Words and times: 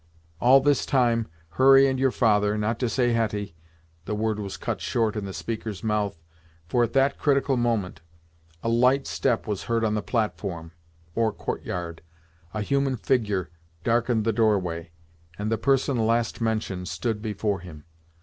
All 0.39 0.61
this 0.61 0.83
time, 0.87 1.27
Hurry 1.49 1.85
and 1.87 1.99
your 1.99 2.09
father, 2.09 2.57
not 2.57 2.79
to 2.79 2.89
say 2.89 3.11
Hetty" 3.13 3.53
The 4.05 4.15
word 4.15 4.39
was 4.39 4.57
cut 4.57 4.81
short 4.81 5.15
in 5.15 5.25
the 5.25 5.31
speaker's 5.31 5.83
mouth, 5.83 6.23
for, 6.67 6.83
at 6.83 6.93
that 6.93 7.19
critical 7.19 7.55
moment, 7.55 8.01
a 8.63 8.67
light 8.69 9.05
step 9.05 9.45
was 9.45 9.65
heard 9.65 9.83
on 9.83 9.93
the 9.93 10.01
platform, 10.01 10.71
or 11.13 11.31
'court 11.31 11.61
yard', 11.63 12.01
a 12.51 12.61
human 12.63 12.95
figure 12.97 13.51
darkened 13.83 14.25
the 14.25 14.33
doorway, 14.33 14.89
and 15.37 15.51
the 15.51 15.59
person 15.59 15.99
last 16.07 16.41
mentioned 16.41 16.87
stood 16.87 17.21
before 17.21 17.59
him. 17.59 17.85